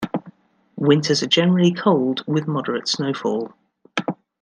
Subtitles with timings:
[0.77, 3.53] Winters are generally cold with moderate snowfall.